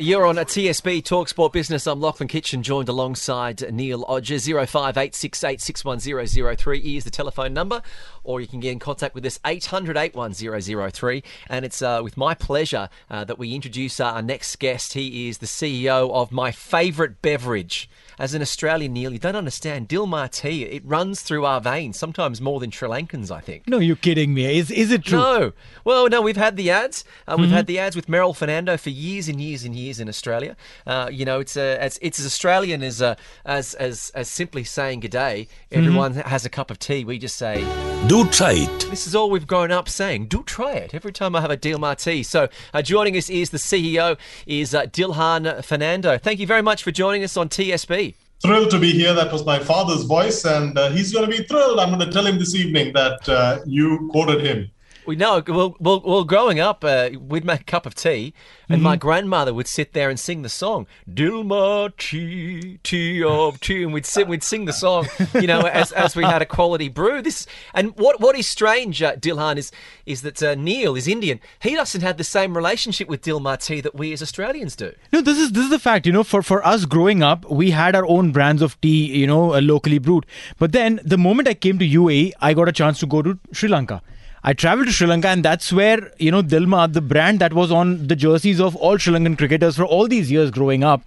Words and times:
You're 0.00 0.26
on 0.26 0.38
a 0.38 0.44
TSB 0.44 1.02
Talksport 1.02 1.52
Business. 1.52 1.84
I'm 1.88 2.00
Lachlan 2.00 2.28
Kitchen, 2.28 2.62
joined 2.62 2.88
alongside 2.88 3.74
Neil 3.74 4.04
Odger. 4.04 4.38
0586861003 4.38 6.96
is 6.96 7.02
the 7.02 7.10
telephone 7.10 7.52
number, 7.52 7.82
or 8.22 8.40
you 8.40 8.46
can 8.46 8.60
get 8.60 8.70
in 8.70 8.78
contact 8.78 9.16
with 9.16 9.26
us 9.26 9.40
800 9.44 9.96
81003. 9.96 11.24
And 11.48 11.64
it's 11.64 11.82
uh, 11.82 12.00
with 12.04 12.16
my 12.16 12.34
pleasure 12.34 12.88
uh, 13.10 13.24
that 13.24 13.40
we 13.40 13.56
introduce 13.56 13.98
our 13.98 14.22
next 14.22 14.60
guest. 14.60 14.92
He 14.92 15.28
is 15.28 15.38
the 15.38 15.46
CEO 15.46 16.12
of 16.12 16.30
my 16.30 16.52
favourite 16.52 17.20
beverage. 17.20 17.90
As 18.20 18.34
an 18.34 18.42
Australian, 18.42 18.92
Neil, 18.92 19.12
you 19.12 19.18
don't 19.18 19.34
understand. 19.36 19.88
Dilmah 19.88 20.30
tea, 20.30 20.64
it 20.64 20.84
runs 20.84 21.22
through 21.22 21.44
our 21.44 21.60
veins, 21.60 21.98
sometimes 21.98 22.40
more 22.40 22.60
than 22.60 22.70
Sri 22.70 22.88
Lankans, 22.88 23.32
I 23.32 23.40
think. 23.40 23.66
No, 23.68 23.78
you're 23.78 23.96
kidding 23.96 24.34
me. 24.34 24.58
Is 24.58 24.72
is 24.72 24.90
it 24.92 25.04
true? 25.04 25.18
No. 25.18 25.52
Well, 25.84 26.08
no, 26.08 26.20
we've 26.20 26.36
had 26.36 26.56
the 26.56 26.70
ads. 26.70 27.04
Uh, 27.26 27.36
we've 27.38 27.50
had 27.50 27.66
the 27.66 27.78
ads 27.78 27.94
with 27.94 28.08
Merrill 28.08 28.34
Fernando 28.34 28.76
for 28.76 28.90
years 28.90 29.28
and 29.28 29.40
years 29.40 29.64
and 29.64 29.74
years 29.74 29.87
in 29.98 30.08
Australia. 30.08 30.56
Uh, 30.86 31.08
you 31.10 31.24
know, 31.24 31.40
it's 31.40 31.56
a, 31.56 31.82
it's, 31.84 31.98
it's 32.02 32.18
as 32.20 32.26
Australian 32.26 32.82
as, 32.82 33.00
uh, 33.00 33.14
as 33.44 33.74
as 33.74 34.10
as 34.14 34.28
simply 34.28 34.64
saying 34.64 35.00
good 35.00 35.10
day. 35.10 35.48
Everyone 35.72 36.14
has 36.14 36.44
a 36.44 36.50
cup 36.50 36.70
of 36.70 36.78
tea. 36.78 37.04
We 37.04 37.18
just 37.18 37.36
say, 37.36 37.64
Do 38.06 38.26
try 38.28 38.52
it. 38.52 38.86
this 38.90 39.06
is 39.06 39.14
all 39.14 39.30
we've 39.30 39.46
grown 39.46 39.72
up 39.72 39.88
saying. 39.88 40.26
Do 40.26 40.42
try 40.42 40.72
it 40.72 40.94
every 40.94 41.12
time 41.12 41.34
I 41.34 41.40
have 41.40 41.50
a 41.50 41.56
Dilmah 41.56 41.96
tea. 42.02 42.22
So 42.22 42.48
uh, 42.74 42.82
joining 42.82 43.16
us 43.16 43.30
is 43.30 43.50
the 43.50 43.58
CEO, 43.58 44.18
is 44.46 44.74
uh, 44.74 44.82
Dilhan 44.86 45.64
Fernando. 45.64 46.18
Thank 46.18 46.40
you 46.40 46.46
very 46.46 46.62
much 46.62 46.82
for 46.82 46.90
joining 46.90 47.24
us 47.24 47.36
on 47.36 47.48
TSB. 47.48 48.14
thrilled 48.42 48.70
to 48.70 48.78
be 48.78 48.92
here. 48.92 49.14
That 49.14 49.32
was 49.32 49.44
my 49.44 49.58
father's 49.58 50.04
voice, 50.04 50.44
and 50.44 50.78
uh, 50.78 50.90
he's 50.90 51.12
going 51.12 51.28
to 51.28 51.36
be 51.36 51.42
thrilled. 51.44 51.78
I'm 51.80 51.88
going 51.88 52.06
to 52.06 52.12
tell 52.12 52.26
him 52.26 52.38
this 52.38 52.54
evening 52.54 52.92
that 52.92 53.28
uh, 53.28 53.58
you 53.66 54.08
quoted 54.12 54.40
him. 54.44 54.70
We 55.08 55.16
know. 55.16 55.42
Well, 55.48 55.74
well, 55.80 56.02
well 56.04 56.24
growing 56.24 56.60
up, 56.60 56.84
uh, 56.84 57.08
we'd 57.18 57.42
make 57.42 57.62
a 57.62 57.64
cup 57.64 57.86
of 57.86 57.94
tea, 57.94 58.34
and 58.68 58.82
my 58.82 58.96
grandmother 58.96 59.54
would 59.54 59.66
sit 59.66 59.94
there 59.94 60.10
and 60.10 60.20
sing 60.20 60.42
the 60.42 60.50
song 60.50 60.86
"Dilmah 61.10 61.96
Tea, 61.96 62.78
Tea 62.82 63.24
of 63.24 63.58
Tea," 63.58 63.84
and 63.84 63.94
we'd 63.94 64.04
sit, 64.04 64.28
we'd 64.28 64.42
sing 64.42 64.66
the 64.66 64.72
song, 64.74 65.08
you 65.32 65.46
know, 65.46 65.60
as, 65.60 65.92
as 65.92 66.14
we 66.14 66.24
had 66.24 66.42
a 66.42 66.44
quality 66.44 66.90
brew. 66.90 67.22
This 67.22 67.46
and 67.72 67.96
what 67.96 68.20
what 68.20 68.36
is 68.36 68.46
strange, 68.46 69.02
uh, 69.02 69.16
Dilhan, 69.16 69.56
is 69.56 69.72
is 70.04 70.20
that 70.20 70.42
uh, 70.42 70.54
Neil 70.54 70.94
is 70.94 71.08
Indian. 71.08 71.40
He 71.62 71.74
doesn't 71.74 72.02
have 72.02 72.18
the 72.18 72.22
same 72.24 72.54
relationship 72.54 73.08
with 73.08 73.22
Dilmah 73.22 73.64
tea 73.64 73.80
that 73.80 73.94
we 73.94 74.12
as 74.12 74.20
Australians 74.20 74.76
do. 74.76 74.92
No, 75.10 75.22
this 75.22 75.38
is 75.38 75.52
this 75.52 75.64
is 75.64 75.70
the 75.70 75.78
fact. 75.78 76.04
You 76.04 76.12
know, 76.12 76.22
for 76.22 76.42
for 76.42 76.62
us 76.66 76.84
growing 76.84 77.22
up, 77.22 77.50
we 77.50 77.70
had 77.70 77.96
our 77.96 78.04
own 78.04 78.30
brands 78.30 78.60
of 78.60 78.78
tea. 78.82 79.06
You 79.16 79.26
know, 79.26 79.54
uh, 79.54 79.62
locally 79.62 79.98
brewed. 79.98 80.26
But 80.58 80.72
then 80.72 81.00
the 81.02 81.16
moment 81.16 81.48
I 81.48 81.54
came 81.54 81.78
to 81.78 81.88
UAE, 81.88 82.32
I 82.42 82.52
got 82.52 82.68
a 82.68 82.72
chance 82.72 83.00
to 83.00 83.06
go 83.06 83.22
to 83.22 83.38
Sri 83.52 83.70
Lanka. 83.70 84.02
I 84.42 84.52
traveled 84.52 84.86
to 84.86 84.92
Sri 84.92 85.06
Lanka, 85.06 85.28
and 85.28 85.44
that's 85.44 85.72
where 85.72 86.12
you 86.18 86.30
know 86.30 86.42
Dilmah, 86.42 86.92
the 86.92 87.00
brand 87.00 87.40
that 87.40 87.52
was 87.52 87.72
on 87.72 88.06
the 88.06 88.16
jerseys 88.16 88.60
of 88.60 88.76
all 88.76 88.98
Sri 88.98 89.14
Lankan 89.14 89.36
cricketers 89.36 89.76
for 89.76 89.84
all 89.84 90.08
these 90.08 90.30
years 90.30 90.50
growing 90.50 90.84
up. 90.84 91.02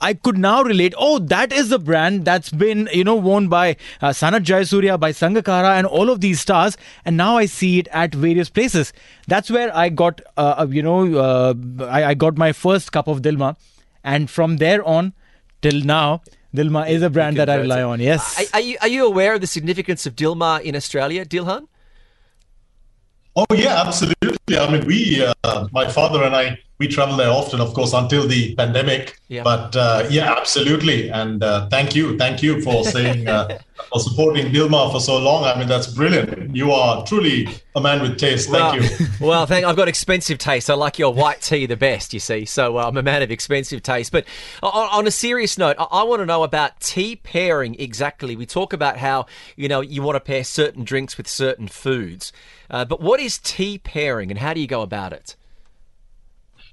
I 0.00 0.14
could 0.14 0.36
now 0.36 0.62
relate. 0.62 0.92
Oh, 0.98 1.18
that 1.18 1.52
is 1.52 1.68
the 1.68 1.78
brand 1.78 2.24
that's 2.24 2.50
been, 2.50 2.88
you 2.92 3.04
know, 3.04 3.14
worn 3.14 3.48
by 3.48 3.76
uh, 4.02 4.08
Sanath 4.08 4.44
Jayasuriya, 4.44 4.98
by 4.98 5.12
Sangakkara, 5.12 5.78
and 5.78 5.86
all 5.86 6.10
of 6.10 6.20
these 6.20 6.40
stars. 6.40 6.76
And 7.04 7.16
now 7.16 7.36
I 7.36 7.46
see 7.46 7.78
it 7.78 7.88
at 7.88 8.14
various 8.14 8.50
places. 8.50 8.92
That's 9.28 9.50
where 9.50 9.74
I 9.74 9.88
got, 9.88 10.20
uh, 10.36 10.56
uh, 10.58 10.66
you 10.68 10.82
know, 10.82 11.16
uh, 11.16 11.54
I, 11.84 12.04
I 12.06 12.14
got 12.14 12.36
my 12.36 12.52
first 12.52 12.92
cup 12.92 13.06
of 13.08 13.22
Dilmah, 13.22 13.56
and 14.02 14.28
from 14.28 14.58
there 14.58 14.84
on 14.84 15.14
till 15.62 15.80
now, 15.80 16.22
Dilmah 16.54 16.88
is 16.88 17.02
a 17.02 17.10
brand 17.10 17.36
that 17.38 17.48
I 17.48 17.54
rely 17.56 17.82
on. 17.82 18.00
Yes. 18.00 18.38
Are, 18.38 18.58
are 18.58 18.60
you 18.60 18.76
are 18.80 18.88
you 18.88 19.06
aware 19.06 19.34
of 19.34 19.40
the 19.40 19.46
significance 19.46 20.06
of 20.06 20.14
Dilmah 20.16 20.62
in 20.62 20.76
Australia, 20.76 21.24
Dilhan? 21.24 21.68
Oh 23.36 23.46
yeah, 23.52 23.82
absolutely. 23.84 24.58
I 24.58 24.70
mean, 24.70 24.86
we, 24.86 25.24
uh, 25.42 25.68
my 25.72 25.88
father 25.88 26.22
and 26.22 26.36
I, 26.36 26.58
we 26.84 26.90
travel 26.94 27.16
there 27.16 27.30
often, 27.30 27.60
of 27.60 27.72
course, 27.72 27.94
until 27.94 28.28
the 28.28 28.54
pandemic. 28.56 29.18
Yeah. 29.28 29.42
But 29.42 29.74
uh, 29.74 30.06
yeah, 30.10 30.34
absolutely. 30.34 31.08
And 31.08 31.42
uh, 31.42 31.66
thank 31.68 31.96
you, 31.96 32.18
thank 32.18 32.42
you 32.42 32.60
for 32.60 32.84
saying 32.84 33.26
uh, 33.26 33.58
for 33.90 34.00
supporting 34.00 34.52
Dilmah 34.52 34.92
for 34.92 35.00
so 35.00 35.18
long. 35.18 35.44
I 35.44 35.58
mean, 35.58 35.66
that's 35.66 35.86
brilliant. 35.86 36.54
You 36.54 36.72
are 36.72 37.04
truly 37.06 37.48
a 37.74 37.80
man 37.80 38.02
with 38.02 38.18
taste. 38.18 38.50
Thank 38.50 38.80
well, 38.80 38.82
you. 38.82 39.06
well, 39.20 39.46
thank. 39.46 39.64
I've 39.64 39.76
got 39.76 39.88
expensive 39.88 40.36
taste. 40.36 40.68
I 40.68 40.74
like 40.74 40.98
your 40.98 41.14
white 41.14 41.40
tea 41.40 41.64
the 41.64 41.76
best. 41.76 42.12
You 42.12 42.20
see, 42.20 42.44
so 42.44 42.76
uh, 42.76 42.86
I'm 42.86 42.98
a 42.98 43.02
man 43.02 43.22
of 43.22 43.30
expensive 43.30 43.82
taste. 43.82 44.12
But 44.12 44.26
on, 44.62 44.88
on 44.92 45.06
a 45.06 45.10
serious 45.10 45.56
note, 45.56 45.76
I, 45.78 45.84
I 45.84 46.02
want 46.02 46.20
to 46.20 46.26
know 46.26 46.42
about 46.42 46.80
tea 46.80 47.16
pairing 47.16 47.76
exactly. 47.80 48.36
We 48.36 48.44
talk 48.44 48.74
about 48.74 48.98
how 48.98 49.24
you 49.56 49.68
know 49.68 49.80
you 49.80 50.02
want 50.02 50.16
to 50.16 50.20
pair 50.20 50.44
certain 50.44 50.84
drinks 50.84 51.16
with 51.16 51.28
certain 51.28 51.66
foods, 51.66 52.30
uh, 52.68 52.84
but 52.84 53.00
what 53.00 53.20
is 53.20 53.38
tea 53.38 53.78
pairing 53.78 54.30
and 54.30 54.38
how 54.38 54.52
do 54.52 54.60
you 54.60 54.66
go 54.66 54.82
about 54.82 55.14
it? 55.14 55.34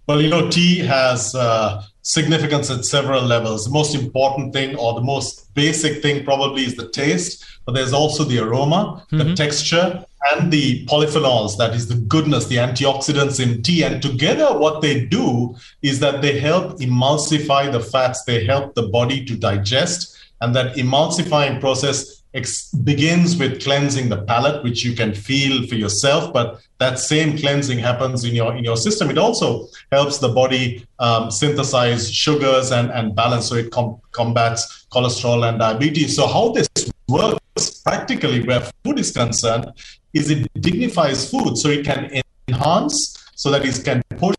Well, 0.08 0.22
you 0.22 0.30
know, 0.30 0.50
tea 0.50 0.80
has 0.80 1.34
uh, 1.36 1.84
significance 2.02 2.70
at 2.72 2.86
several 2.86 3.24
levels. 3.24 3.66
The 3.66 3.72
most 3.72 3.96
important 3.96 4.54
thing, 4.54 4.76
or 4.76 4.94
the 4.96 5.02
most 5.02 5.54
basic 5.54 6.02
thing, 6.02 6.26
probably 6.26 6.64
is 6.64 6.76
the 6.76 6.90
taste, 6.90 7.46
but 7.66 7.74
there's 7.74 7.94
also 7.94 8.24
the 8.24 8.40
aroma, 8.40 9.06
the 9.12 9.36
texture, 9.36 10.04
and 10.32 10.52
the 10.52 10.86
polyphenols 10.86 11.58
that 11.58 11.74
is, 11.74 11.88
the 11.88 11.96
goodness, 11.96 12.48
the 12.48 12.58
antioxidants 12.58 13.40
in 13.40 13.62
tea. 13.62 13.84
And 13.84 14.02
together, 14.02 14.58
what 14.58 14.82
they 14.82 15.06
do 15.06 15.56
is 15.82 16.00
that 16.00 16.22
they 16.22 16.40
help 16.40 16.80
emulsify 16.80 17.72
the 17.72 17.80
fats, 17.80 18.24
they 18.24 18.46
help 18.46 18.76
the 18.76 18.88
body 18.88 19.24
to 19.26 19.36
digest, 19.36 20.18
and 20.42 20.56
that 20.56 20.76
emulsifying 20.76 21.60
process 21.60 22.21
ex- 22.34 22.72
begins 22.72 23.38
with 23.38 23.62
cleansing 23.62 24.10
the 24.10 24.22
palate 24.24 24.64
which 24.64 24.84
you 24.84 24.96
can 24.96 25.14
feel 25.14 25.66
for 25.68 25.76
yourself 25.76 26.32
but 26.34 26.62
that 26.82 26.98
same 26.98 27.38
cleansing 27.38 27.78
happens 27.78 28.24
in 28.24 28.34
your 28.34 28.56
in 28.58 28.64
your 28.64 28.76
system. 28.76 29.12
It 29.12 29.20
also 29.20 29.68
helps 29.92 30.18
the 30.18 30.30
body 30.30 30.84
um, 30.98 31.30
synthesize 31.30 32.12
sugars 32.12 32.72
and 32.72 32.90
and 32.92 33.16
balance 33.16 33.50
so 33.50 33.56
it 33.56 33.70
com- 33.72 34.02
combats 34.12 34.88
cholesterol 34.92 35.48
and 35.48 35.60
diabetes. 35.60 36.16
So 36.16 36.26
how 36.26 36.52
this 36.54 36.68
works 37.08 37.70
practically 37.86 38.40
where 38.48 38.62
food 38.84 38.98
is 38.98 39.12
concerned 39.12 39.66
is 40.14 40.32
it 40.32 40.48
dignifies 40.60 41.30
food 41.30 41.56
so 41.56 41.70
it 41.70 41.86
can 41.86 42.02
enhance 42.48 42.96
so 43.36 43.52
that 43.52 43.64
it 43.64 43.84
can 43.84 44.02
push 44.18 44.36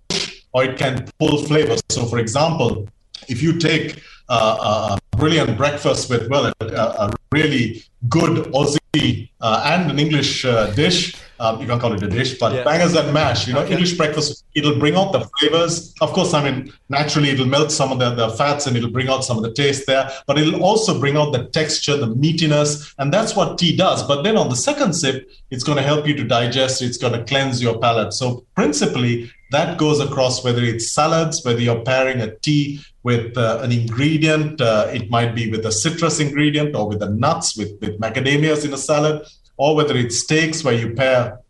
or 0.52 0.64
it 0.64 0.76
can 0.76 1.06
pull 1.18 1.38
flavors 1.44 1.80
so 1.90 2.04
for 2.06 2.18
example 2.18 2.88
if 3.28 3.42
you 3.42 3.58
take 3.58 4.02
uh, 4.28 4.96
a 4.96 5.01
brilliant 5.16 5.56
breakfast 5.56 6.10
with 6.10 6.28
well 6.28 6.52
a, 6.60 6.64
a 6.66 7.14
really 7.32 7.84
good 8.08 8.46
Aussie 8.52 9.28
uh, 9.40 9.62
and 9.64 9.90
an 9.90 9.98
English 9.98 10.44
uh, 10.44 10.66
dish 10.72 11.16
Um, 11.42 11.60
you 11.60 11.66
can't 11.66 11.80
call 11.82 11.92
it 11.92 12.02
a 12.04 12.12
dish, 12.18 12.38
but 12.42 12.50
Yeah. 12.54 12.62
bangers 12.68 12.94
and 13.00 13.08
mash. 13.12 13.40
You 13.48 13.52
know, 13.54 13.62
Okay. 13.64 13.72
English 13.74 13.94
breakfast. 14.00 14.44
It'll 14.58 14.78
bring 14.84 14.94
out 15.00 15.10
the 15.16 15.22
flavors. 15.34 15.72
Of 16.04 16.12
course, 16.16 16.32
I 16.38 16.40
mean 16.46 16.58
naturally 16.88 17.30
it'll 17.34 17.50
melt 17.56 17.70
some 17.80 17.90
of 17.94 17.98
the, 18.02 18.10
the 18.20 18.28
fats 18.38 18.62
and 18.66 18.72
it'll 18.76 18.94
bring 18.98 19.08
out 19.12 19.22
some 19.28 19.36
of 19.40 19.42
the 19.48 19.52
taste 19.62 19.82
there. 19.90 20.04
But 20.28 20.34
it'll 20.40 20.62
also 20.70 20.92
bring 21.04 21.16
out 21.20 21.32
the 21.36 21.42
texture, 21.60 21.96
the 22.04 22.10
meatiness, 22.22 22.68
and 23.00 23.06
that's 23.14 23.32
what 23.34 23.58
tea 23.60 23.74
does. 23.86 24.00
But 24.10 24.18
then 24.26 24.36
on 24.42 24.48
the 24.54 24.60
second 24.68 24.92
sip, 25.00 25.16
it's 25.50 25.64
going 25.68 25.78
to 25.82 25.86
help 25.92 26.02
you 26.08 26.14
to 26.20 26.24
digest. 26.38 26.74
It's 26.80 27.00
going 27.04 27.14
to 27.18 27.24
cleanse 27.30 27.56
your 27.66 27.76
palate. 27.84 28.12
So 28.20 28.26
principally, 28.60 29.14
that 29.50 29.78
goes 29.84 29.98
across 30.06 30.44
whether 30.44 30.62
it's 30.72 30.86
salads, 30.98 31.36
whether 31.44 31.62
you're 31.66 31.84
pairing 31.92 32.20
a 32.20 32.28
tea 32.46 32.66
with 33.02 33.36
uh, 33.36 33.60
an 33.62 33.72
ingredient. 33.72 34.60
Uh, 34.60 34.88
it 34.92 35.10
might 35.10 35.34
be 35.34 35.50
with 35.50 35.66
a 35.66 35.72
citrus 35.72 36.20
ingredient 36.20 36.74
or 36.74 36.88
with 36.88 37.00
the 37.00 37.10
nuts, 37.10 37.56
with, 37.56 37.72
with 37.80 37.98
macadamias 38.00 38.64
in 38.64 38.72
a 38.72 38.78
salad, 38.78 39.26
or 39.56 39.74
whether 39.76 39.96
it's 39.96 40.20
steaks 40.20 40.64
where 40.64 40.74
you 40.74 40.94
pair 40.94 41.41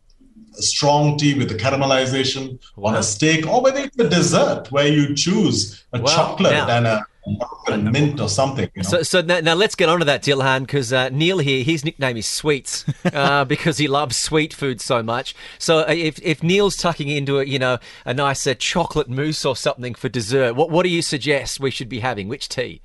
strong 0.54 1.18
tea 1.18 1.34
with 1.34 1.48
the 1.48 1.54
caramelization 1.54 2.58
on 2.76 2.94
a 2.94 3.02
steak, 3.02 3.46
or 3.46 3.62
whether 3.62 3.80
it's 3.80 3.98
a 3.98 4.08
dessert 4.08 4.70
where 4.70 4.88
you 4.88 5.14
choose 5.14 5.84
a 5.92 6.00
Wow. 6.00 6.06
chocolate 6.06 6.52
Now- 6.52 6.68
and 6.68 6.86
a, 6.86 7.06
a 7.68 7.78
mint 7.78 8.20
or 8.20 8.28
something. 8.28 8.68
You 8.74 8.82
know? 8.82 8.88
So, 8.88 9.02
so 9.04 9.20
now, 9.20 9.40
now 9.40 9.54
let's 9.54 9.74
get 9.76 9.88
on 9.88 10.00
to 10.00 10.04
that, 10.06 10.22
Dilhan, 10.22 10.60
because 10.62 10.92
uh, 10.92 11.08
Neil 11.10 11.38
here, 11.38 11.62
his 11.62 11.84
nickname 11.84 12.16
is 12.16 12.26
Sweets 12.26 12.84
uh, 13.12 13.44
because 13.44 13.78
he 13.78 13.86
loves 13.86 14.16
sweet 14.16 14.52
food 14.52 14.80
so 14.80 15.02
much. 15.02 15.34
So 15.58 15.80
uh, 15.80 15.84
if, 15.88 16.18
if 16.22 16.42
Neil's 16.42 16.76
tucking 16.76 17.08
into 17.08 17.38
a, 17.38 17.44
you 17.44 17.58
know, 17.60 17.78
a 18.04 18.12
nice 18.12 18.44
uh, 18.46 18.54
chocolate 18.58 19.08
mousse 19.08 19.44
or 19.44 19.54
something 19.54 19.94
for 19.94 20.08
dessert, 20.08 20.54
what, 20.56 20.70
what 20.70 20.82
do 20.82 20.88
you 20.88 21.02
suggest 21.02 21.60
we 21.60 21.70
should 21.70 21.88
be 21.88 22.00
having? 22.00 22.26
Which 22.28 22.48
tea? 22.48 22.80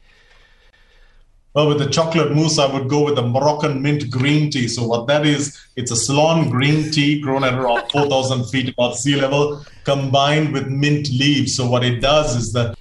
Well, 1.53 1.69
with 1.69 1.79
the 1.79 1.89
chocolate 1.89 2.35
mousse, 2.35 2.59
I 2.59 2.71
would 2.71 2.87
go 2.87 3.03
with 3.03 3.15
the 3.15 3.23
Moroccan 3.23 3.81
mint 3.81 4.09
green 4.11 4.51
tea. 4.51 4.67
So 4.67 4.85
what 4.85 5.07
that 5.07 5.25
is, 5.25 5.57
it's 5.75 5.91
a 5.91 5.95
Ceylon 5.95 6.49
green 6.49 6.91
tea 6.91 7.19
grown 7.19 7.43
at 7.43 7.55
around 7.55 7.89
4,000 7.91 8.45
feet 8.45 8.69
above 8.69 8.97
sea 8.97 9.15
level, 9.15 9.65
combined 9.83 10.53
with 10.53 10.67
mint 10.67 11.09
leaves. 11.09 11.55
So 11.55 11.67
what 11.67 11.83
it 11.83 11.99
does 11.99 12.35
is 12.35 12.53
that 12.53 12.77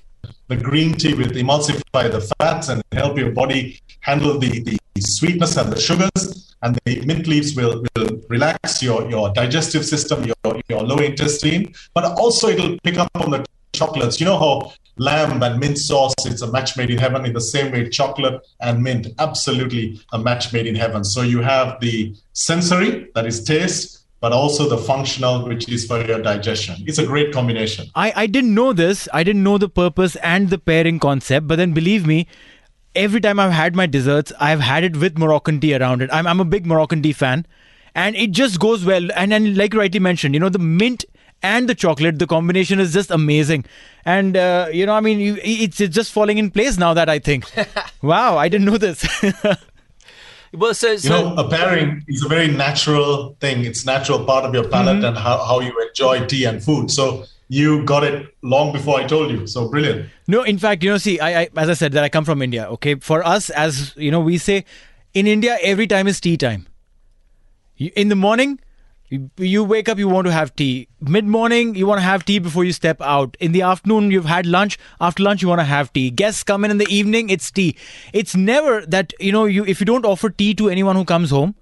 the 0.49 0.57
green 0.57 0.95
tea 0.95 1.15
will 1.15 1.29
emulsify 1.29 2.11
the 2.11 2.21
fats 2.39 2.69
and 2.69 2.83
help 2.93 3.17
your 3.19 3.33
body 3.33 3.81
handle 4.01 4.39
the, 4.39 4.61
the 4.61 4.79
sweetness 5.01 5.57
and 5.57 5.73
the 5.73 5.81
sugars. 5.81 6.55
And 6.63 6.79
the 6.85 7.01
mint 7.07 7.27
leaves 7.27 7.55
will, 7.57 7.85
will 7.97 8.21
relax 8.29 8.83
your, 8.83 9.09
your 9.09 9.33
digestive 9.33 9.85
system, 9.85 10.25
your, 10.25 10.61
your 10.69 10.83
lower 10.83 11.03
intestine, 11.03 11.75
but 11.95 12.05
also 12.19 12.49
it'll 12.49 12.79
pick 12.83 12.99
up 12.99 13.09
on 13.15 13.31
the 13.31 13.45
chocolates. 13.73 14.21
You 14.21 14.27
know 14.27 14.39
how 14.39 14.73
lamb 14.99 15.43
and 15.43 15.61
mint 15.61 15.79
sauce, 15.79 16.15
it's 16.25 16.43
a 16.43 16.51
match 16.51 16.77
made 16.77 16.91
in 16.91 16.99
heaven 16.99 17.25
in 17.25 17.33
the 17.33 17.41
same 17.41 17.73
way 17.73 17.89
chocolate 17.89 18.47
and 18.61 18.83
mint, 18.83 19.09
absolutely 19.19 20.01
a 20.13 20.19
match 20.19 20.53
made 20.53 20.67
in 20.67 20.75
heaven. 20.75 21.05
So 21.05 21.23
you 21.23 21.41
have 21.43 21.81
the 21.81 22.15
sensory, 22.33 23.09
that 23.15 23.27
is 23.27 23.43
taste, 23.45 24.05
but 24.21 24.33
also 24.33 24.69
the 24.69 24.79
functional, 24.79 25.47
which 25.47 25.69
is 25.69 25.87
for 25.87 26.05
your 26.05 26.21
digestion. 26.21 26.77
It's 26.87 26.99
a 26.99 27.07
great 27.07 27.33
combination. 27.33 27.89
I, 27.95 28.13
I 28.17 28.27
didn't 28.27 28.55
know 28.55 28.73
this. 28.73 29.09
I 29.13 29.23
didn't 29.23 29.43
know 29.43 29.59
the 29.59 29.69
purpose 29.69 30.17
and 30.17 30.49
the 30.49 30.59
pairing 30.59 30.99
concept. 30.99 31.47
But 31.47 31.57
then 31.57 31.75
believe 31.75 32.07
me, 32.07 32.27
every 32.95 33.21
time 33.21 33.39
I've 33.39 33.53
had 33.53 33.77
my 33.77 33.87
desserts, 33.87 34.33
I've 34.41 34.61
had 34.61 34.85
it 34.85 34.97
with 34.97 35.19
Moroccan 35.19 35.61
tea 35.61 35.77
around 35.77 36.01
it. 36.01 36.11
I'm, 36.13 36.27
I'm 36.27 36.41
a 36.41 36.47
big 36.47 36.67
Moroccan 36.67 37.03
tea 37.03 37.13
fan. 37.13 37.47
And 37.95 38.17
it 38.17 38.31
just 38.31 38.59
goes 38.59 38.85
well. 38.85 39.09
And, 39.15 39.33
and 39.33 39.57
like 39.57 39.75
rightly 39.75 40.01
mentioned, 40.01 40.35
you 40.35 40.41
know, 40.41 40.49
the 40.49 40.59
mint 40.59 41.05
and 41.47 41.69
the 41.69 41.75
chocolate, 41.75 42.19
the 42.19 42.27
combination 42.27 42.81
is 42.81 42.93
just 42.93 43.11
amazing. 43.11 43.65
And, 44.05 44.37
uh, 44.37 44.69
you 44.73 44.87
know, 44.87 44.95
I 44.95 45.01
mean, 45.01 45.21
you, 45.21 45.39
it's, 45.43 45.81
it's 45.81 45.95
just 45.95 46.13
falling 46.13 46.39
in 46.39 46.51
place 46.51 46.77
now 46.79 46.93
that 46.95 47.09
I 47.09 47.19
think. 47.19 47.45
wow, 48.03 48.37
I 48.37 48.49
didn't 48.49 48.67
know 48.67 48.79
this. 48.79 49.07
Well, 50.53 50.73
so, 50.73 50.93
You 50.93 51.11
know, 51.11 51.35
a 51.37 51.49
pairing 51.51 52.03
is 52.09 52.25
a 52.25 52.29
very 52.29 52.49
natural 52.49 53.37
thing. 53.41 53.65
It's 53.67 53.85
natural 53.85 54.25
part 54.25 54.45
of 54.45 54.55
your 54.55 54.67
palate 54.67 55.05
and 55.05 55.17
how, 55.17 55.45
how 55.45 55.61
you 55.61 55.73
enjoy 55.87 56.25
tea 56.27 56.45
and 56.45 56.63
food. 56.63 56.91
So 56.91 57.25
you 57.49 57.85
got 57.85 58.05
it 58.05 58.35
long 58.43 58.73
before 58.73 58.99
I 58.99 59.05
told 59.05 59.31
you. 59.31 59.47
So 59.47 59.69
brilliant. 59.69 60.09
No, 60.27 60.43
in 60.45 60.57
fact, 60.57 60.83
you 60.83 60.91
know, 60.91 60.99
see, 60.99 61.21
I, 61.21 61.43
I 61.43 61.49
as 61.57 61.69
I 61.69 61.75
said 61.75 61.93
that 61.93 62.05
I 62.05 62.09
come 62.09 62.25
from 62.25 62.41
India. 62.41 62.67
Okay, 62.71 62.95
for 62.95 63.27
us, 63.27 63.51
as 63.51 63.95
you 63.97 64.11
know, 64.11 64.21
we 64.21 64.39
say 64.39 64.65
in 65.13 65.27
India, 65.27 65.59
every 65.63 65.87
time 65.87 66.07
is 66.07 66.21
tea 66.21 66.37
time. 66.37 66.67
In 67.79 68.09
the 68.09 68.17
morning, 68.17 68.59
you, 69.09 69.65
wake 69.65 69.89
up, 69.89 69.99
you 69.99 70.09
want 70.09 70.27
to 70.27 70.33
have 70.33 70.55
tea. 70.57 70.89
Mid 71.01 71.25
morning, 71.25 71.75
you 71.75 71.87
want 71.87 71.99
to 71.99 72.03
have 72.03 72.25
tea 72.25 72.39
before 72.39 72.65
you 72.65 72.73
step 72.73 73.01
out. 73.01 73.37
In 73.39 73.53
the 73.53 73.63
afternoon, 73.63 74.11
you've 74.11 74.25
had 74.25 74.47
lunch. 74.47 74.79
After 75.01 75.23
lunch, 75.23 75.43
you 75.43 75.49
want 75.49 75.61
to 75.61 75.65
have 75.65 75.93
tea. 75.93 76.11
Guests 76.11 76.43
come 76.43 76.65
in 76.65 76.71
in 76.71 76.79
the 76.79 76.89
evening, 76.89 77.31
it's 77.31 77.51
tea. 77.51 77.77
It's 78.13 78.35
never 78.35 78.85
that 78.87 79.13
you 79.21 79.33
know 79.33 79.45
you 79.45 79.65
if 79.65 79.81
you 79.81 79.87
don't 79.87 80.05
offer 80.05 80.31
tea 80.31 80.55
to 80.55 80.69
anyone 80.69 80.97
who 80.97 81.05
comes 81.05 81.31
home, 81.31 81.55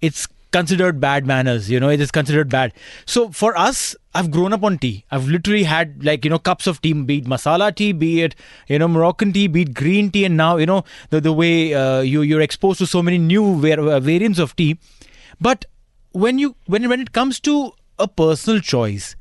it's 0.00 0.28
considered 0.52 1.00
bad 1.00 1.26
manners 1.26 1.68
you 1.68 1.78
know 1.78 1.88
it 1.90 2.00
is 2.00 2.10
considered 2.10 2.48
bad 2.48 2.72
so 3.04 3.28
for 3.30 3.58
us 3.58 3.96
i've 4.14 4.30
grown 4.30 4.52
up 4.52 4.62
on 4.62 4.78
tea 4.78 5.04
i've 5.10 5.26
literally 5.26 5.64
had 5.64 6.02
like 6.04 6.24
you 6.24 6.30
know 6.30 6.38
cups 6.38 6.66
of 6.66 6.80
tea 6.80 6.92
be 6.92 7.18
it 7.18 7.24
masala 7.24 7.74
tea 7.74 7.92
be 7.92 8.22
it 8.22 8.34
you 8.68 8.78
know 8.78 8.88
moroccan 8.88 9.32
tea 9.32 9.48
be 9.48 9.62
it 9.62 9.74
green 9.74 10.10
tea 10.10 10.24
and 10.24 10.36
now 10.36 10.56
you 10.56 10.64
know 10.64 10.84
the, 11.10 11.20
the 11.20 11.32
way 11.32 11.74
uh, 11.74 12.00
you 12.00 12.22
you're 12.22 12.40
exposed 12.40 12.78
to 12.78 12.86
so 12.86 13.02
many 13.02 13.18
new 13.18 13.60
var- 13.60 13.80
uh, 13.80 14.00
variants 14.00 14.38
of 14.38 14.54
tea 14.56 14.78
but 15.40 15.66
when 16.24 16.38
you 16.38 16.56
when 16.64 16.88
when 16.88 17.00
it 17.00 17.12
comes 17.12 17.38
to 17.46 17.54
a 17.98 18.08
personal 18.08 18.60
choice 18.60 19.14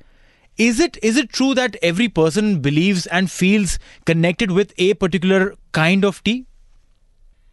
is 0.66 0.80
it 0.80 0.98
is 1.10 1.18
it 1.22 1.30
true 1.38 1.54
that 1.60 1.76
every 1.92 2.08
person 2.20 2.62
believes 2.68 3.06
and 3.08 3.32
feels 3.32 3.78
connected 4.06 4.52
with 4.52 4.74
a 4.78 4.94
particular 4.94 5.42
kind 5.74 6.06
of 6.10 6.24
tea 6.24 6.46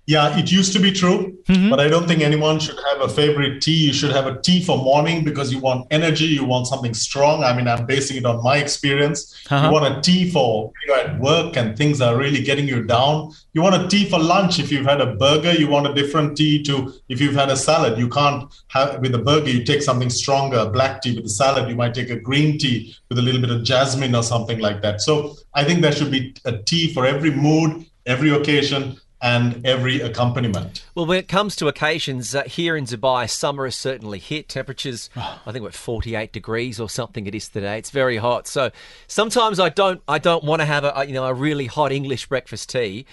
Yeah, 0.07 0.37
it 0.37 0.51
used 0.51 0.73
to 0.73 0.81
be 0.81 0.91
true, 0.91 1.39
but 1.47 1.79
I 1.79 1.87
don't 1.87 2.09
think 2.09 2.23
anyone 2.23 2.59
should 2.59 2.79
have 2.91 3.03
a 3.03 3.09
favorite 3.09 3.63
tea. 3.63 3.87
You 3.87 3.93
should 3.93 4.11
have 4.11 4.27
a 4.27 4.41
tea 4.41 4.61
for 4.61 4.77
morning 4.77 5.23
because 5.23 5.53
you 5.53 5.61
want 5.61 5.87
energy, 5.93 6.25
you 6.25 6.45
want 6.45 6.67
something 6.67 6.93
strong. 6.93 7.45
I 7.45 7.55
mean, 7.57 7.69
I'm 7.69 7.87
basing 7.87 8.17
it 8.17 8.25
on 8.25 8.43
my 8.43 8.57
experience. 8.57 9.47
Uh-huh. 9.49 9.67
You 9.67 9.73
want 9.73 9.97
a 9.97 10.01
tea 10.01 10.29
for 10.29 10.73
you 10.85 10.93
know, 10.93 11.01
at 11.01 11.21
work 11.21 11.57
and 11.57 11.77
things 11.79 12.01
are 12.01 12.17
really 12.17 12.43
getting 12.43 12.67
you 12.67 12.83
down. 12.83 13.31
You 13.53 13.63
want 13.63 13.81
a 13.81 13.87
tea 13.87 14.11
for 14.11 14.19
lunch 14.19 14.59
if 14.59 14.73
you've 14.73 14.87
had 14.87 15.01
a 15.01 15.15
burger. 15.15 15.53
You 15.53 15.69
want 15.69 15.87
a 15.87 15.95
different 15.95 16.37
tea 16.37 16.65
to 16.65 16.93
if 17.09 17.21
you've 17.21 17.37
had 17.37 17.51
a 17.51 17.57
salad. 17.57 17.97
You 17.97 18.09
can't 18.09 18.53
have 18.69 18.99
with 18.99 19.15
a 19.15 19.19
burger. 19.19 19.51
You 19.51 19.65
take 19.65 19.83
something 19.83 20.11
stronger, 20.11 20.69
black 20.69 21.03
tea 21.03 21.15
with 21.15 21.27
a 21.27 21.35
salad. 21.43 21.69
You 21.69 21.77
might 21.77 21.95
take 21.95 22.11
a 22.11 22.19
green 22.19 22.59
tea 22.59 22.93
with 23.09 23.19
a 23.19 23.23
little 23.23 23.41
bit 23.41 23.51
of 23.51 23.63
jasmine 23.63 24.17
or 24.17 24.25
something 24.25 24.59
like 24.59 24.83
that. 24.83 25.01
So 25.01 25.37
I 25.55 25.63
think 25.63 25.81
there 25.81 25.93
should 25.93 26.11
be 26.11 26.35
a 26.45 26.59
tea 26.59 26.93
for 26.93 27.07
every 27.07 27.31
mood, 27.31 27.87
every 28.05 28.31
occasion 28.31 28.99
and 29.23 29.65
every 29.65 30.01
accompaniment. 30.01 30.85
Well, 30.97 31.07
when 31.07 31.19
it 31.19 31.29
comes 31.29 31.55
to 31.57 31.69
occasions, 31.69 32.35
uh, 32.35 32.43
here 32.43 32.77
in 32.77 32.85
Dubai, 32.85 33.31
summer 33.31 33.67
is 33.67 33.77
certainly 33.77 34.19
hit. 34.19 34.49
Temperatures, 34.49 35.09
I 35.15 35.53
think, 35.53 35.63
we're 35.63 35.69
at 35.69 35.75
48 35.75 36.33
degrees 36.33 36.81
or 36.81 36.91
something. 36.91 37.27
It 37.29 37.35
is 37.35 37.49
today. 37.49 37.79
It's 37.79 37.91
very 37.91 38.17
hot. 38.17 38.49
So 38.49 38.73
sometimes 39.07 39.61
I 39.61 39.69
don't, 39.69 40.03
I 40.09 40.19
don't 40.19 40.43
want 40.43 40.61
to 40.61 40.67
have 40.67 40.85
a, 40.85 41.05
you 41.07 41.15
know, 41.15 41.25
a 41.25 41.33
really 41.33 41.67
hot 41.67 41.93
English 41.93 42.27
breakfast 42.27 42.69
tea. 42.71 43.07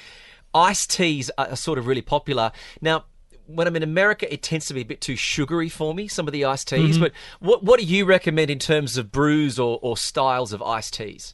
Iced 0.53 0.89
teas 0.89 1.29
are 1.37 1.55
sort 1.55 1.77
of 1.77 1.85
really 1.85 2.01
popular 2.01 2.51
now. 2.81 3.05
When 3.45 3.65
I'm 3.65 3.75
in 3.75 3.81
America, 3.81 4.31
it 4.31 4.43
tends 4.43 4.67
to 4.67 4.75
be 4.75 4.81
a 4.81 4.85
bit 4.85 5.01
too 5.01 5.15
sugary 5.15 5.69
for 5.69 5.95
me. 5.95 6.07
Some 6.07 6.27
of 6.27 6.33
the 6.33 6.45
iced 6.45 6.67
teas, 6.67 6.99
but 6.99 7.13
what 7.39 7.63
what 7.63 7.79
do 7.79 7.85
you 7.85 8.05
recommend 8.05 8.51
in 8.51 8.59
terms 8.59 8.95
of 8.95 9.11
brews 9.11 9.57
or, 9.57 9.79
or 9.81 9.97
styles 9.97 10.53
of 10.53 10.61
iced 10.61 10.93
teas? 10.93 11.33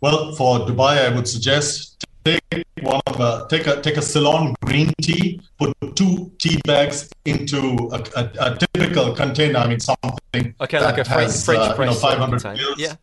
Well, 0.00 0.32
for 0.36 0.60
Dubai, 0.60 1.04
I 1.04 1.14
would 1.14 1.26
suggest 1.26 1.97
take 2.24 2.64
one 2.82 3.00
of 3.06 3.20
a, 3.20 3.46
take 3.48 3.66
a 3.66 3.80
take 3.80 3.96
a 3.96 4.02
Ceylon 4.02 4.54
green 4.64 4.92
tea, 5.00 5.40
put 5.58 5.74
two 5.96 6.30
tea 6.38 6.60
bags 6.66 7.10
into 7.24 7.90
a, 7.92 8.02
a, 8.16 8.30
a 8.40 8.56
typical 8.56 9.14
container. 9.14 9.58
I 9.58 9.68
mean 9.68 9.80
something 9.80 10.54
Okay, 10.60 10.80
like 10.80 10.98
a 10.98 11.04
French 11.04 11.32
has, 11.32 11.44
French 11.44 11.60
uh, 11.60 11.62
you 11.62 11.68
know, 11.70 11.74
press 11.76 12.00
500 12.00 12.42
container. 12.42 12.74
Yeah. 12.76 12.94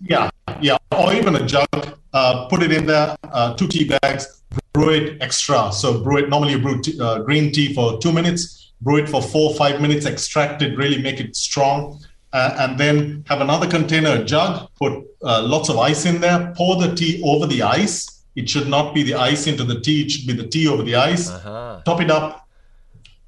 Yeah, 0.00 0.30
yeah, 0.60 0.76
or 0.92 1.14
even 1.14 1.36
a 1.36 1.46
jug. 1.46 1.66
Uh, 2.12 2.46
put 2.48 2.62
it 2.62 2.70
in 2.70 2.86
there, 2.86 3.16
uh, 3.24 3.54
two 3.54 3.66
tea 3.66 3.88
bags. 3.88 4.42
Brew 4.72 4.90
it 4.90 5.22
extra. 5.22 5.72
So 5.72 6.02
brew 6.02 6.18
it. 6.18 6.28
Normally, 6.28 6.52
you 6.52 6.58
brew 6.58 6.80
t- 6.82 6.98
uh, 7.00 7.20
green 7.20 7.52
tea 7.52 7.72
for 7.74 7.98
two 7.98 8.12
minutes. 8.12 8.72
Brew 8.82 8.96
it 8.96 9.08
for 9.08 9.22
four, 9.22 9.54
five 9.54 9.80
minutes. 9.80 10.06
Extract 10.06 10.62
it. 10.62 10.76
Really 10.76 11.00
make 11.00 11.18
it 11.18 11.34
strong. 11.34 11.98
Uh, 12.32 12.54
and 12.58 12.78
then 12.78 13.24
have 13.26 13.40
another 13.40 13.66
container, 13.66 14.20
a 14.20 14.24
jug. 14.24 14.68
Put 14.76 15.04
uh, 15.22 15.42
lots 15.42 15.68
of 15.70 15.78
ice 15.78 16.04
in 16.04 16.20
there. 16.20 16.52
Pour 16.56 16.76
the 16.76 16.94
tea 16.94 17.22
over 17.24 17.46
the 17.46 17.62
ice. 17.62 18.15
It 18.36 18.48
should 18.50 18.68
not 18.68 18.94
be 18.94 19.02
the 19.02 19.14
ice 19.14 19.46
into 19.46 19.64
the 19.64 19.80
tea. 19.80 20.02
It 20.02 20.10
should 20.10 20.26
be 20.26 20.34
the 20.34 20.46
tea 20.46 20.68
over 20.68 20.82
the 20.82 20.94
ice. 20.94 21.28
Uh-huh. 21.30 21.80
Top 21.84 22.00
it 22.00 22.10
up. 22.10 22.46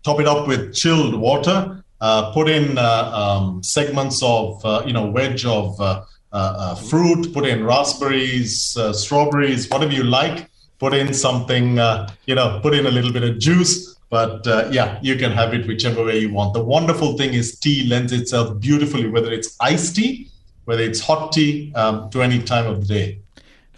Top 0.04 0.20
it 0.20 0.28
up 0.28 0.46
with 0.46 0.74
chilled 0.74 1.14
water. 1.14 1.82
Uh, 2.00 2.32
put 2.32 2.48
in 2.48 2.78
uh, 2.78 3.10
um, 3.22 3.62
segments 3.62 4.22
of 4.22 4.64
uh, 4.64 4.82
you 4.86 4.92
know 4.92 5.06
wedge 5.06 5.44
of 5.44 5.80
uh, 5.80 6.04
uh, 6.32 6.36
uh, 6.36 6.74
fruit. 6.74 7.32
Put 7.32 7.46
in 7.46 7.64
raspberries, 7.64 8.76
uh, 8.76 8.92
strawberries, 8.92 9.68
whatever 9.68 9.92
you 9.92 10.04
like. 10.04 10.48
Put 10.78 10.94
in 10.94 11.12
something 11.12 11.78
uh, 11.78 12.08
you 12.26 12.34
know. 12.34 12.60
Put 12.62 12.74
in 12.74 12.86
a 12.86 12.90
little 12.90 13.12
bit 13.12 13.24
of 13.24 13.38
juice. 13.38 13.96
But 14.10 14.46
uh, 14.46 14.68
yeah, 14.70 14.98
you 15.02 15.16
can 15.16 15.32
have 15.32 15.52
it 15.52 15.66
whichever 15.66 16.04
way 16.04 16.18
you 16.20 16.32
want. 16.32 16.54
The 16.54 16.64
wonderful 16.64 17.18
thing 17.18 17.34
is 17.34 17.58
tea 17.58 17.86
lends 17.88 18.12
itself 18.12 18.58
beautifully, 18.58 19.08
whether 19.08 19.30
it's 19.30 19.54
iced 19.60 19.96
tea, 19.96 20.30
whether 20.64 20.82
it's 20.82 21.00
hot 21.00 21.32
tea, 21.32 21.72
um, 21.74 22.08
to 22.10 22.22
any 22.22 22.42
time 22.42 22.66
of 22.66 22.80
the 22.80 22.94
day. 22.94 23.20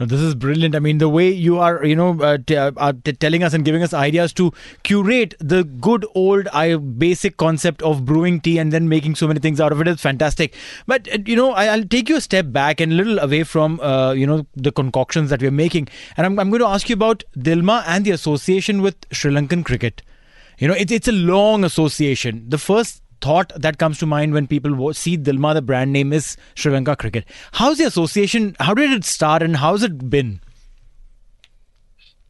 No, 0.00 0.06
this 0.06 0.20
is 0.22 0.34
brilliant. 0.34 0.74
I 0.74 0.78
mean, 0.78 0.96
the 0.96 1.10
way 1.10 1.30
you 1.30 1.58
are, 1.58 1.84
you 1.84 1.94
know, 1.94 2.18
uh, 2.22 2.38
t- 2.46 2.56
uh, 2.56 2.92
t- 3.04 3.12
telling 3.12 3.42
us 3.42 3.52
and 3.52 3.66
giving 3.66 3.82
us 3.82 3.92
ideas 3.92 4.32
to 4.32 4.50
curate 4.82 5.34
the 5.40 5.62
good 5.62 6.06
old 6.14 6.48
uh, 6.54 6.78
basic 6.78 7.36
concept 7.36 7.82
of 7.82 8.06
brewing 8.06 8.40
tea 8.40 8.56
and 8.56 8.72
then 8.72 8.88
making 8.88 9.14
so 9.14 9.28
many 9.28 9.40
things 9.40 9.60
out 9.60 9.72
of 9.72 9.80
it 9.82 9.86
is 9.86 10.00
fantastic. 10.00 10.54
But, 10.86 11.06
uh, 11.12 11.18
you 11.26 11.36
know, 11.36 11.52
I, 11.52 11.76
will 11.76 11.84
take 11.84 12.08
you 12.08 12.16
a 12.16 12.20
step 12.22 12.50
back 12.50 12.80
and 12.80 12.92
a 12.92 12.94
little 12.94 13.18
away 13.18 13.42
from, 13.42 13.78
uh, 13.80 14.12
you 14.12 14.26
know, 14.26 14.46
the 14.56 14.72
concoctions 14.72 15.28
that 15.28 15.42
we're 15.42 15.50
making. 15.50 15.88
And 16.16 16.24
I'm, 16.24 16.38
I'm 16.38 16.48
going 16.48 16.60
to 16.60 16.66
ask 16.66 16.88
you 16.88 16.94
about 16.94 17.22
Dilmah 17.36 17.84
and 17.86 18.02
the 18.02 18.12
association 18.12 18.80
with 18.80 18.96
Sri 19.12 19.30
Lankan 19.30 19.66
cricket. 19.66 20.00
You 20.56 20.68
know, 20.68 20.74
it, 20.74 20.90
it's 20.90 21.08
a 21.08 21.12
long 21.12 21.62
association. 21.62 22.46
The 22.48 22.56
first 22.58 22.99
thought 23.20 23.52
that 23.56 23.78
comes 23.78 23.98
to 23.98 24.06
mind 24.06 24.32
when 24.32 24.46
people 24.46 24.92
see 24.94 25.16
Dilmah, 25.16 25.54
the 25.54 25.62
brand 25.62 25.92
name, 25.92 26.12
is 26.12 26.36
Sri 26.54 26.72
Lanka 26.72 26.96
cricket. 26.96 27.24
How's 27.52 27.78
the 27.78 27.84
association? 27.84 28.56
How 28.60 28.74
did 28.74 28.90
it 28.90 29.04
start 29.04 29.42
and 29.42 29.56
how's 29.56 29.82
it 29.82 30.10
been? 30.10 30.40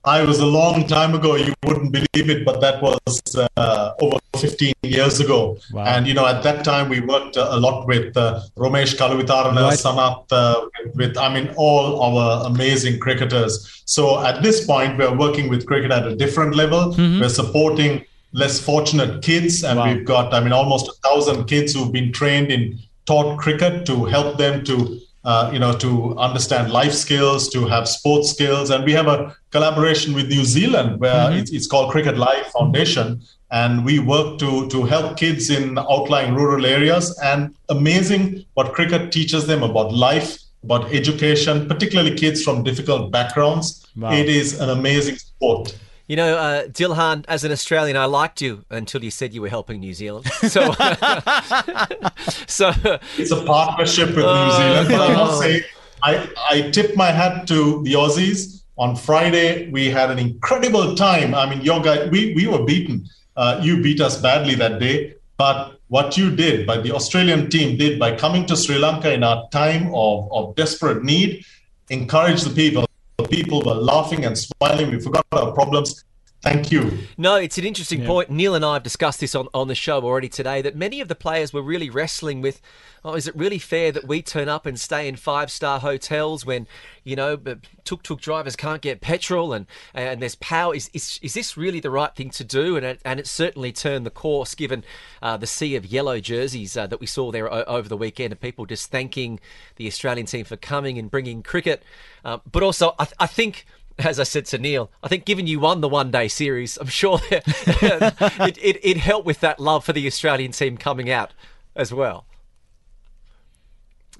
I 0.04 0.22
was 0.22 0.38
a 0.38 0.46
long 0.46 0.86
time 0.86 1.14
ago. 1.14 1.36
You 1.36 1.52
wouldn't 1.64 1.92
believe 1.92 2.30
it, 2.30 2.44
but 2.44 2.62
that 2.62 2.80
was 2.82 3.20
uh, 3.56 3.92
over 4.00 4.18
15 4.38 4.72
years 4.82 5.20
ago. 5.20 5.58
Wow. 5.72 5.84
And 5.84 6.06
you 6.06 6.14
know, 6.14 6.26
at 6.26 6.42
that 6.42 6.64
time, 6.64 6.88
we 6.88 7.00
worked 7.00 7.36
a 7.36 7.56
lot 7.56 7.86
with 7.86 8.16
uh, 8.16 8.40
Romesh 8.56 8.96
Kaluwitharana, 8.96 9.68
right. 9.68 9.78
Sanath, 9.78 10.24
uh, 10.30 10.66
with 10.94 11.18
I 11.18 11.32
mean, 11.34 11.52
all 11.56 12.00
our 12.00 12.46
amazing 12.46 12.98
cricketers. 12.98 13.82
So 13.84 14.24
at 14.24 14.42
this 14.42 14.64
point, 14.64 14.96
we're 14.96 15.14
working 15.14 15.50
with 15.50 15.66
cricket 15.66 15.90
at 15.90 16.06
a 16.06 16.16
different 16.16 16.54
level. 16.54 16.94
Mm-hmm. 16.94 17.20
We're 17.20 17.28
supporting 17.28 18.06
less 18.32 18.60
fortunate 18.60 19.22
kids, 19.22 19.64
and 19.64 19.78
wow. 19.78 19.92
we've 19.92 20.04
got, 20.04 20.32
I 20.32 20.40
mean, 20.40 20.52
almost 20.52 20.88
a 20.88 20.92
thousand 21.08 21.46
kids 21.46 21.74
who've 21.74 21.92
been 21.92 22.12
trained 22.12 22.50
in 22.50 22.78
taught 23.06 23.38
cricket 23.38 23.86
to 23.86 24.04
help 24.04 24.38
them 24.38 24.64
to, 24.64 25.00
uh, 25.24 25.50
you 25.52 25.58
know, 25.58 25.72
to 25.78 26.16
understand 26.18 26.72
life 26.72 26.92
skills, 26.92 27.48
to 27.48 27.66
have 27.66 27.88
sports 27.88 28.30
skills, 28.30 28.70
and 28.70 28.84
we 28.84 28.92
have 28.92 29.08
a 29.08 29.36
collaboration 29.50 30.14
with 30.14 30.28
New 30.28 30.44
Zealand 30.44 31.00
where 31.00 31.12
mm-hmm. 31.12 31.38
it's, 31.38 31.50
it's 31.50 31.66
called 31.66 31.90
Cricket 31.90 32.16
Life 32.16 32.46
Foundation, 32.52 33.20
and 33.50 33.84
we 33.84 33.98
work 33.98 34.38
to 34.38 34.68
to 34.68 34.84
help 34.84 35.16
kids 35.16 35.50
in 35.50 35.76
outlying 35.76 36.34
rural 36.34 36.64
areas. 36.64 37.18
And 37.20 37.54
amazing 37.68 38.44
what 38.54 38.74
cricket 38.74 39.10
teaches 39.10 39.46
them 39.46 39.64
about 39.64 39.92
life, 39.92 40.38
about 40.62 40.92
education, 40.94 41.66
particularly 41.66 42.14
kids 42.14 42.44
from 42.44 42.62
difficult 42.62 43.10
backgrounds. 43.10 43.84
Wow. 43.96 44.12
It 44.12 44.28
is 44.28 44.60
an 44.60 44.70
amazing 44.70 45.16
sport. 45.16 45.76
You 46.10 46.16
know, 46.16 46.36
uh, 46.36 46.66
Dilhan, 46.66 47.24
as 47.28 47.44
an 47.44 47.52
Australian, 47.52 47.96
I 47.96 48.06
liked 48.06 48.42
you 48.42 48.64
until 48.68 49.04
you 49.04 49.12
said 49.12 49.32
you 49.32 49.42
were 49.42 49.48
helping 49.48 49.78
New 49.78 49.94
Zealand. 49.94 50.26
So, 50.40 50.72
so 52.48 52.72
it's 53.16 53.30
a 53.30 53.44
partnership 53.44 54.08
with 54.16 54.24
uh, 54.24 54.44
New 54.44 54.52
Zealand. 54.56 54.88
But 54.88 55.00
I 55.08 55.14
must 55.14 55.38
say, 55.40 55.64
I, 56.02 56.28
I 56.50 56.70
tip 56.72 56.96
my 56.96 57.12
hat 57.12 57.46
to 57.46 57.80
the 57.84 57.92
Aussies. 57.92 58.62
On 58.76 58.96
Friday, 58.96 59.70
we 59.70 59.88
had 59.88 60.10
an 60.10 60.18
incredible 60.18 60.96
time. 60.96 61.32
I 61.32 61.48
mean, 61.48 61.60
your 61.60 61.80
guy, 61.80 62.08
we, 62.08 62.34
we 62.34 62.48
were 62.48 62.64
beaten. 62.64 63.06
Uh, 63.36 63.60
you 63.62 63.80
beat 63.80 64.00
us 64.00 64.20
badly 64.20 64.56
that 64.56 64.80
day. 64.80 65.14
But 65.36 65.78
what 65.86 66.16
you 66.16 66.34
did, 66.34 66.66
by 66.66 66.78
the 66.78 66.90
Australian 66.92 67.50
team 67.50 67.78
did 67.78 68.00
by 68.00 68.16
coming 68.16 68.46
to 68.46 68.56
Sri 68.56 68.78
Lanka 68.78 69.12
in 69.12 69.22
our 69.22 69.48
time 69.50 69.94
of, 69.94 70.28
of 70.32 70.56
desperate 70.56 71.04
need, 71.04 71.44
encourage 71.88 72.42
the 72.42 72.50
people 72.50 72.89
people 73.30 73.62
were 73.62 73.74
laughing 73.74 74.24
and 74.24 74.36
smiling. 74.36 74.90
We 74.90 75.00
forgot 75.00 75.24
our 75.32 75.52
problems. 75.52 76.04
Thank 76.42 76.72
you. 76.72 76.98
No, 77.18 77.36
it's 77.36 77.58
an 77.58 77.64
interesting 77.64 78.00
yeah. 78.00 78.06
point. 78.06 78.30
Neil 78.30 78.54
and 78.54 78.64
I 78.64 78.74
have 78.74 78.82
discussed 78.82 79.20
this 79.20 79.34
on, 79.34 79.48
on 79.52 79.68
the 79.68 79.74
show 79.74 80.02
already 80.02 80.28
today 80.28 80.62
that 80.62 80.74
many 80.74 81.00
of 81.00 81.08
the 81.08 81.14
players 81.14 81.52
were 81.52 81.62
really 81.62 81.90
wrestling 81.90 82.40
with 82.40 82.62
oh, 83.04 83.14
is 83.14 83.26
it 83.26 83.36
really 83.36 83.58
fair 83.58 83.92
that 83.92 84.06
we 84.06 84.22
turn 84.22 84.48
up 84.48 84.66
and 84.66 84.78
stay 84.78 85.08
in 85.08 85.16
five 85.16 85.50
star 85.50 85.80
hotels 85.80 86.44
when, 86.44 86.66
you 87.04 87.16
know, 87.16 87.36
tuk 87.84 88.02
tuk 88.02 88.20
drivers 88.20 88.56
can't 88.56 88.82
get 88.82 89.00
petrol 89.00 89.52
and, 89.52 89.66
and 89.94 90.20
there's 90.20 90.34
power? 90.36 90.74
Is, 90.74 90.90
is, 90.92 91.18
is 91.22 91.34
this 91.34 91.56
really 91.56 91.80
the 91.80 91.90
right 91.90 92.14
thing 92.14 92.30
to 92.30 92.44
do? 92.44 92.76
And 92.76 92.84
it, 92.84 93.00
and 93.04 93.18
it 93.18 93.26
certainly 93.26 93.72
turned 93.72 94.04
the 94.04 94.10
course 94.10 94.54
given 94.54 94.84
uh, 95.22 95.36
the 95.36 95.46
sea 95.46 95.76
of 95.76 95.86
yellow 95.86 96.20
jerseys 96.20 96.76
uh, 96.76 96.86
that 96.86 97.00
we 97.00 97.06
saw 97.06 97.30
there 97.30 97.52
o- 97.52 97.64
over 97.64 97.88
the 97.88 97.96
weekend 97.96 98.32
and 98.32 98.40
people 98.40 98.66
just 98.66 98.90
thanking 98.90 99.40
the 99.76 99.86
Australian 99.86 100.26
team 100.26 100.44
for 100.44 100.56
coming 100.56 100.98
and 100.98 101.10
bringing 101.10 101.42
cricket. 101.42 101.82
Uh, 102.24 102.38
but 102.50 102.62
also, 102.62 102.94
I, 102.98 103.04
th- 103.04 103.16
I 103.18 103.26
think 103.26 103.64
as 104.04 104.20
I 104.20 104.24
said 104.24 104.46
to 104.46 104.58
Neil, 104.58 104.90
I 105.02 105.08
think 105.08 105.24
given 105.24 105.46
you 105.46 105.60
won 105.60 105.80
the 105.80 105.88
one 105.88 106.10
day 106.10 106.28
series, 106.28 106.76
I'm 106.76 106.86
sure 106.86 107.20
it, 107.30 108.58
it, 108.58 108.78
it, 108.82 108.96
helped 108.96 109.26
with 109.26 109.40
that 109.40 109.60
love 109.60 109.84
for 109.84 109.92
the 109.92 110.06
Australian 110.06 110.52
team 110.52 110.76
coming 110.76 111.10
out 111.10 111.32
as 111.74 111.92
well. 111.92 112.26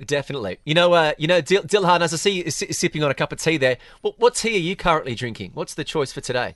Definitely. 0.05 0.59
You 0.65 0.75
know, 0.75 0.93
uh, 0.95 1.13
you 1.19 1.27
know, 1.27 1.41
Dil- 1.41 1.63
Dilhan, 1.63 2.01
as 2.01 2.15
I 2.15 2.17
see 2.17 2.43
you 2.43 2.51
sipping 2.51 3.05
on 3.05 3.11
a 3.11 3.15
cup 3.15 3.33
of 3.33 3.41
tea 3.41 3.59
there, 3.59 3.77
what, 4.01 4.19
what 4.19 4.35
tea 4.35 4.57
are 4.57 4.61
you 4.61 4.77
currently 4.77 5.15
drinking? 5.15 5.51
What's 5.55 5.75
the 5.75 5.85
choice 5.85 6.13
for 6.13 6.21
today? 6.21 6.55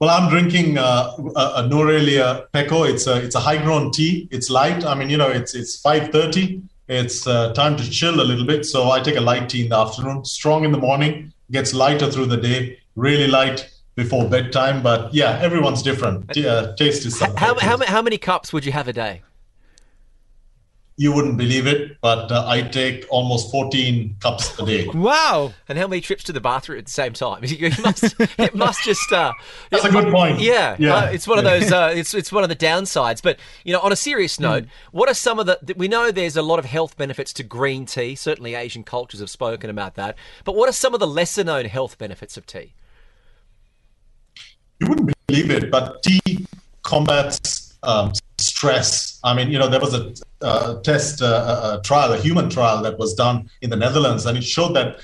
Well, 0.00 0.08
I'm 0.08 0.30
drinking 0.30 0.78
uh, 0.78 1.12
a, 1.36 1.40
a 1.56 1.68
Nuwara 1.68 2.00
Eliya 2.00 2.46
Pekoe. 2.54 2.88
It's 2.88 3.06
a 3.06 3.22
it's 3.22 3.34
a 3.34 3.40
high 3.40 3.62
grown 3.62 3.90
tea. 3.90 4.28
It's 4.30 4.48
light. 4.48 4.82
I 4.82 4.94
mean, 4.94 5.10
you 5.10 5.18
know, 5.18 5.28
it's 5.28 5.54
it's 5.54 5.80
5:30. 5.82 6.62
It's 6.90 7.24
uh, 7.24 7.52
time 7.52 7.76
to 7.76 7.88
chill 7.88 8.20
a 8.20 8.26
little 8.26 8.44
bit. 8.44 8.66
So 8.66 8.90
I 8.90 8.98
take 9.00 9.14
a 9.14 9.20
light 9.20 9.48
tea 9.48 9.62
in 9.62 9.68
the 9.68 9.78
afternoon. 9.78 10.24
Strong 10.24 10.64
in 10.64 10.72
the 10.72 10.78
morning. 10.78 11.32
Gets 11.52 11.72
lighter 11.72 12.10
through 12.10 12.26
the 12.26 12.36
day. 12.36 12.78
Really 12.96 13.28
light 13.28 13.70
before 13.94 14.28
bedtime. 14.28 14.82
But 14.82 15.14
yeah, 15.14 15.38
everyone's 15.40 15.82
different. 15.82 16.36
Yeah, 16.36 16.72
taste 16.76 17.06
is 17.06 17.16
something. 17.16 17.36
How, 17.36 17.56
how, 17.60 17.78
how 17.86 18.02
many 18.02 18.18
cups 18.18 18.52
would 18.52 18.66
you 18.66 18.72
have 18.72 18.88
a 18.88 18.92
day? 18.92 19.22
You 21.00 21.10
wouldn't 21.12 21.38
believe 21.38 21.66
it, 21.66 21.98
but 22.02 22.30
uh, 22.30 22.44
I 22.46 22.60
take 22.60 23.06
almost 23.08 23.50
14 23.50 24.16
cups 24.20 24.58
a 24.58 24.66
day. 24.66 24.86
Wow! 24.86 25.54
And 25.66 25.78
how 25.78 25.86
many 25.86 26.02
trips 26.02 26.22
to 26.24 26.32
the 26.34 26.42
bathroom 26.42 26.78
at 26.78 26.84
the 26.84 26.90
same 26.90 27.14
time? 27.14 27.42
It 27.50 27.82
must, 27.82 28.14
it 28.38 28.54
must 28.54 28.84
just. 28.84 29.10
Uh, 29.10 29.32
That's 29.70 29.86
a 29.86 29.90
good 29.90 30.12
point. 30.12 30.40
Yeah, 30.40 30.76
yeah. 30.78 30.94
Uh, 30.94 31.06
it's 31.06 31.26
one 31.26 31.38
of 31.38 31.44
those. 31.44 31.72
Uh, 31.72 31.90
it's 31.94 32.12
it's 32.12 32.30
one 32.30 32.42
of 32.42 32.50
the 32.50 32.56
downsides. 32.56 33.22
But 33.22 33.38
you 33.64 33.72
know, 33.72 33.80
on 33.80 33.92
a 33.92 33.96
serious 33.96 34.36
hmm. 34.36 34.42
note, 34.42 34.64
mm. 34.64 34.68
what 34.92 35.08
are 35.08 35.14
some 35.14 35.38
of 35.38 35.46
the? 35.46 35.58
We 35.74 35.88
know 35.88 36.10
there's 36.10 36.36
a 36.36 36.42
lot 36.42 36.58
of 36.58 36.66
health 36.66 36.98
benefits 36.98 37.32
to 37.34 37.42
green 37.42 37.86
tea. 37.86 38.14
Certainly, 38.14 38.54
Asian 38.54 38.84
cultures 38.84 39.20
have 39.20 39.30
spoken 39.30 39.70
about 39.70 39.94
that. 39.94 40.16
But 40.44 40.54
what 40.54 40.68
are 40.68 40.72
some 40.72 40.92
of 40.92 41.00
the 41.00 41.06
lesser 41.06 41.44
known 41.44 41.64
health 41.64 41.96
benefits 41.96 42.36
of 42.36 42.44
tea? 42.44 42.74
You 44.80 44.88
wouldn't 44.88 45.14
believe 45.28 45.50
it, 45.50 45.70
but 45.70 46.02
tea 46.02 46.46
combats 46.82 47.78
um, 47.82 48.12
stress. 48.40 49.18
I 49.22 49.34
mean, 49.34 49.50
you 49.50 49.58
know, 49.58 49.68
there 49.68 49.80
was 49.80 49.94
a 49.94 50.14
uh, 50.42 50.80
test, 50.80 51.22
uh, 51.22 51.78
a 51.78 51.82
trial, 51.82 52.12
a 52.12 52.18
human 52.18 52.48
trial 52.48 52.82
that 52.82 52.98
was 52.98 53.14
done 53.14 53.50
in 53.62 53.70
the 53.70 53.76
Netherlands, 53.76 54.26
and 54.26 54.38
it 54.38 54.44
showed 54.44 54.74
that 54.74 55.00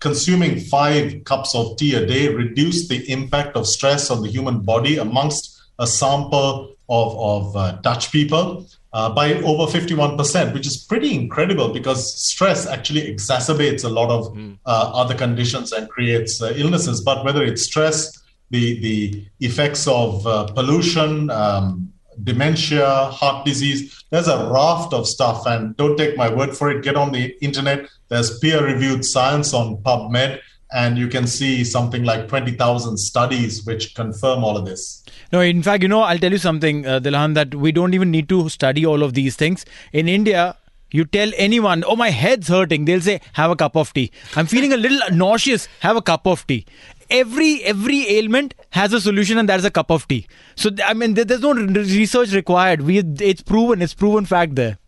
consuming 0.00 0.60
five 0.60 1.24
cups 1.24 1.54
of 1.54 1.76
tea 1.76 1.94
a 1.94 2.06
day 2.06 2.28
reduced 2.28 2.88
the 2.88 3.10
impact 3.10 3.56
of 3.56 3.66
stress 3.66 4.10
on 4.10 4.22
the 4.22 4.28
human 4.28 4.60
body 4.60 4.96
amongst 4.96 5.60
a 5.78 5.86
sample 5.86 6.74
of, 6.88 7.16
of 7.18 7.56
uh, 7.56 7.72
Dutch 7.82 8.10
people. 8.12 8.66
Uh, 8.94 9.10
by 9.10 9.34
over 9.42 9.70
51%, 9.70 10.54
which 10.54 10.66
is 10.66 10.78
pretty 10.78 11.14
incredible 11.14 11.74
because 11.74 12.14
stress 12.18 12.66
actually 12.66 13.02
exacerbates 13.02 13.84
a 13.84 13.88
lot 13.88 14.08
of 14.08 14.32
mm. 14.34 14.56
uh, 14.64 14.90
other 14.94 15.14
conditions 15.14 15.72
and 15.72 15.90
creates 15.90 16.40
uh, 16.40 16.54
illnesses. 16.56 17.02
But 17.02 17.22
whether 17.22 17.44
it's 17.44 17.62
stress, 17.62 18.18
the, 18.48 18.80
the 18.80 19.26
effects 19.40 19.86
of 19.86 20.26
uh, 20.26 20.46
pollution, 20.54 21.28
um, 21.28 21.92
dementia, 22.24 23.06
heart 23.06 23.44
disease. 23.44 24.04
There's 24.10 24.28
a 24.28 24.50
raft 24.50 24.92
of 24.92 25.06
stuff, 25.06 25.46
and 25.46 25.76
don't 25.76 25.96
take 25.96 26.16
my 26.16 26.32
word 26.32 26.56
for 26.56 26.70
it. 26.70 26.82
Get 26.82 26.96
on 26.96 27.12
the 27.12 27.36
internet. 27.42 27.88
There's 28.08 28.38
peer-reviewed 28.38 29.04
science 29.04 29.52
on 29.52 29.76
PubMed, 29.78 30.40
and 30.72 30.98
you 30.98 31.08
can 31.08 31.26
see 31.26 31.64
something 31.64 32.04
like 32.04 32.28
20,000 32.28 32.96
studies 32.98 33.64
which 33.64 33.94
confirm 33.94 34.44
all 34.44 34.56
of 34.56 34.64
this. 34.64 35.04
No, 35.32 35.40
in 35.40 35.62
fact, 35.62 35.82
you 35.82 35.88
know, 35.88 36.02
I'll 36.02 36.18
tell 36.18 36.32
you 36.32 36.38
something, 36.38 36.86
uh, 36.86 37.00
Dilhan, 37.00 37.34
that 37.34 37.54
we 37.54 37.72
don't 37.72 37.94
even 37.94 38.10
need 38.10 38.28
to 38.30 38.48
study 38.48 38.84
all 38.86 39.02
of 39.02 39.14
these 39.14 39.36
things. 39.36 39.64
In 39.92 40.08
India, 40.08 40.56
you 40.90 41.04
tell 41.04 41.30
anyone, 41.36 41.84
oh, 41.86 41.96
my 41.96 42.08
head's 42.08 42.48
hurting, 42.48 42.86
they'll 42.86 43.00
say, 43.00 43.20
have 43.34 43.50
a 43.50 43.56
cup 43.56 43.76
of 43.76 43.92
tea. 43.92 44.10
I'm 44.36 44.46
feeling 44.46 44.72
a 44.72 44.76
little 44.76 45.00
nauseous, 45.12 45.68
have 45.80 45.96
a 45.96 46.02
cup 46.02 46.26
of 46.26 46.46
tea 46.46 46.64
every 47.10 47.62
every 47.64 48.08
ailment 48.08 48.54
has 48.70 48.92
a 48.92 49.00
solution 49.00 49.38
and 49.38 49.48
that's 49.48 49.64
a 49.64 49.70
cup 49.70 49.90
of 49.90 50.06
tea. 50.08 50.26
So 50.56 50.70
i 50.84 50.94
mean 50.94 51.14
there's 51.14 51.40
no 51.40 51.52
research 51.52 52.32
required. 52.32 52.82
We 52.82 52.98
it's 52.98 53.42
proven 53.42 53.82
it's 53.82 53.94
proven 53.94 54.24
fact 54.24 54.54
there. 54.54 54.78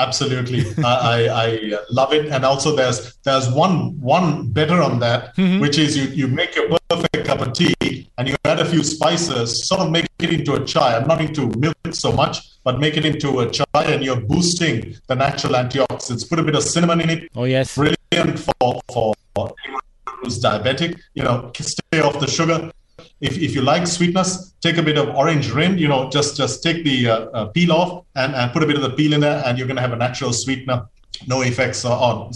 Absolutely. 0.00 0.64
I, 0.84 1.28
I, 1.28 1.78
love 1.90 2.14
it. 2.14 2.26
And 2.32 2.44
also 2.44 2.74
there's 2.74 3.16
there's 3.24 3.50
one 3.50 4.00
one 4.00 4.50
better 4.50 4.80
on 4.80 4.98
that 5.00 5.36
mm-hmm. 5.36 5.60
which 5.60 5.78
is 5.78 5.96
you 5.96 6.04
you 6.04 6.26
make 6.26 6.56
a 6.56 6.78
perfect 6.88 7.26
cup 7.26 7.40
of 7.40 7.52
tea 7.52 8.10
and 8.16 8.26
you 8.26 8.34
add 8.44 8.60
a 8.60 8.64
few 8.64 8.82
spices 8.82 9.66
sort 9.68 9.82
of 9.82 9.90
make 9.90 10.06
it 10.20 10.32
into 10.32 10.54
a 10.54 10.64
chai. 10.64 10.96
I'm 10.96 11.06
not 11.06 11.20
into 11.20 11.48
milk 11.58 11.76
so 11.90 12.12
much 12.12 12.38
but 12.64 12.78
make 12.78 12.96
it 12.96 13.04
into 13.04 13.40
a 13.40 13.50
chai 13.50 13.64
and 13.92 14.02
you're 14.02 14.20
boosting 14.20 14.96
the 15.06 15.14
natural 15.14 15.52
antioxidants. 15.52 16.28
Put 16.28 16.38
a 16.38 16.42
bit 16.42 16.54
of 16.54 16.62
cinnamon 16.62 17.00
in 17.02 17.10
it. 17.10 17.30
Oh 17.34 17.44
yes. 17.44 17.74
Brilliant 17.74 18.38
for 18.38 18.80
for 18.92 19.14
who's 20.20 20.38
diabetic, 20.40 20.98
you 21.14 21.22
know, 21.22 21.50
stay 21.54 22.00
off 22.00 22.20
the 22.20 22.26
sugar. 22.26 22.70
If, 23.20 23.36
if 23.38 23.54
you 23.54 23.62
like 23.62 23.86
sweetness, 23.86 24.54
take 24.60 24.78
a 24.78 24.82
bit 24.82 24.96
of 24.96 25.14
orange 25.14 25.50
rind, 25.50 25.78
you 25.78 25.88
know, 25.88 26.08
just 26.10 26.36
just 26.36 26.62
take 26.62 26.84
the 26.84 27.08
uh, 27.08 27.18
uh, 27.36 27.46
peel 27.46 27.72
off 27.72 28.04
and, 28.16 28.34
and 28.34 28.52
put 28.52 28.62
a 28.62 28.66
bit 28.66 28.76
of 28.76 28.82
the 28.82 28.90
peel 28.90 29.12
in 29.12 29.20
there, 29.20 29.42
and 29.44 29.58
you're 29.58 29.66
going 29.66 29.76
to 29.76 29.82
have 29.82 29.92
a 29.92 29.96
natural 29.96 30.32
sweetener 30.32 30.86
no 31.26 31.42
effects 31.42 31.84
on, 31.84 32.30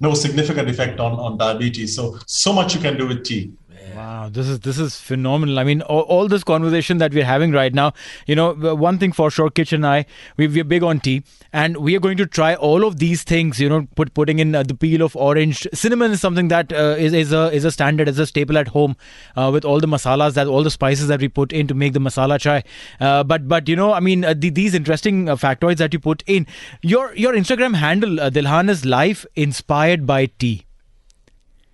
no 0.00 0.14
significant 0.14 0.70
effect 0.70 1.00
on, 1.00 1.12
on 1.12 1.36
diabetes. 1.36 1.94
So, 1.94 2.18
so 2.26 2.52
much 2.52 2.74
you 2.74 2.80
can 2.80 2.96
do 2.96 3.06
with 3.06 3.24
tea. 3.24 3.52
Wow, 3.94 4.28
this 4.30 4.48
is 4.48 4.60
this 4.60 4.78
is 4.78 4.96
phenomenal. 4.98 5.58
I 5.58 5.64
mean, 5.64 5.80
all, 5.82 6.00
all, 6.02 6.28
this 6.28 6.42
conversation 6.42 6.98
that 6.98 7.12
we're 7.12 7.24
having 7.24 7.52
right 7.52 7.72
now, 7.72 7.92
you 8.26 8.34
know, 8.34 8.52
one 8.54 8.98
thing 8.98 9.12
for 9.12 9.30
sure, 9.30 9.48
Kitch 9.48 9.72
and 9.72 9.86
I, 9.86 10.06
we, 10.36 10.48
we're 10.48 10.64
big 10.64 10.82
on 10.82 10.98
tea, 10.98 11.22
and 11.52 11.76
we 11.76 11.94
are 11.94 12.00
going 12.00 12.16
to 12.16 12.26
try 12.26 12.54
all 12.54 12.84
of 12.84 12.98
these 12.98 13.22
things. 13.22 13.60
You 13.60 13.68
know, 13.68 13.86
put 13.94 14.12
putting 14.12 14.40
in 14.40 14.54
uh, 14.54 14.64
the 14.64 14.74
peel 14.74 15.02
of 15.02 15.14
orange. 15.14 15.68
Cinnamon 15.72 16.10
is 16.10 16.20
something 16.20 16.48
that 16.48 16.72
uh, 16.72 16.96
is 16.98 17.12
is 17.12 17.32
a 17.32 17.52
is 17.52 17.64
a 17.64 17.70
standard, 17.70 18.08
is 18.08 18.18
a 18.18 18.26
staple 18.26 18.58
at 18.58 18.68
home, 18.68 18.96
uh, 19.36 19.50
with 19.52 19.64
all 19.64 19.78
the 19.78 19.86
masalas 19.86 20.34
that 20.34 20.48
all 20.48 20.64
the 20.64 20.70
spices 20.70 21.06
that 21.08 21.20
we 21.20 21.28
put 21.28 21.52
in 21.52 21.66
to 21.68 21.74
make 21.74 21.92
the 21.92 22.00
masala 22.00 22.40
chai. 22.40 22.64
Uh, 23.00 23.22
but 23.22 23.46
but 23.46 23.68
you 23.68 23.76
know, 23.76 23.92
I 23.92 24.00
mean, 24.00 24.24
uh, 24.24 24.34
the, 24.36 24.50
these 24.50 24.74
interesting 24.74 25.28
uh, 25.28 25.36
factoids 25.36 25.76
that 25.76 25.92
you 25.92 26.00
put 26.00 26.24
in 26.26 26.46
your 26.82 27.14
your 27.14 27.34
Instagram 27.34 27.76
handle, 27.76 28.16
Dilhan 28.30 28.68
is 28.68 28.84
life 28.84 29.24
inspired 29.36 30.06
by 30.06 30.26
tea. 30.26 30.65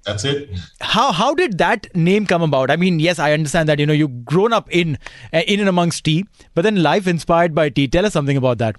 That's 0.04 0.24
it. 0.24 0.50
How 0.80 1.12
how 1.12 1.34
did 1.34 1.58
that 1.58 1.94
name 1.94 2.26
come 2.26 2.42
about? 2.42 2.70
I 2.70 2.76
mean, 2.76 2.98
yes, 2.98 3.18
I 3.18 3.32
understand 3.32 3.68
that 3.68 3.78
you 3.78 3.86
know 3.86 3.92
you've 3.92 4.24
grown 4.24 4.52
up 4.52 4.68
in 4.70 4.98
in 5.32 5.60
and 5.60 5.68
amongst 5.68 6.04
tea, 6.04 6.24
but 6.54 6.62
then 6.62 6.82
life 6.82 7.06
inspired 7.06 7.54
by 7.54 7.68
tea. 7.68 7.86
Tell 7.88 8.04
us 8.04 8.12
something 8.12 8.36
about 8.36 8.58
that. 8.58 8.76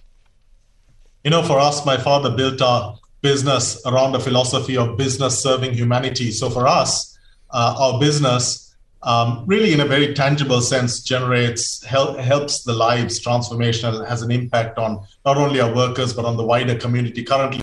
You 1.24 1.32
know, 1.32 1.44
for 1.44 1.60
us, 1.60 1.86
my 1.86 1.98
father 1.98 2.36
built 2.36 2.62
our 2.62 2.98
business 3.22 3.82
around 3.86 4.12
the 4.12 4.20
philosophy 4.20 4.76
of 4.76 4.98
business 4.98 5.42
serving 5.42 5.74
humanity. 5.74 6.32
So 6.32 6.50
for 6.50 6.68
us, 6.68 7.18
uh, 7.52 7.76
our 7.80 8.00
business 8.00 8.64
um, 9.04 9.44
really, 9.46 9.74
in 9.74 9.82
a 9.82 9.86
very 9.86 10.14
tangible 10.14 10.62
sense, 10.62 11.02
generates 11.02 11.84
help, 11.84 12.18
helps 12.18 12.64
the 12.64 12.74
lives 12.74 13.20
transformational, 13.20 14.08
has 14.08 14.22
an 14.22 14.32
impact 14.32 14.78
on 14.78 15.06
not 15.26 15.38
only 15.38 15.60
our 15.60 15.74
workers 15.74 16.14
but 16.14 16.24
on 16.24 16.38
the 16.38 16.44
wider 16.44 16.76
community. 16.76 17.22
Currently, 17.24 17.62